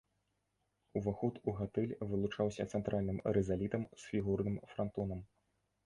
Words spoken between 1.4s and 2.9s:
у гатэль вылучаўся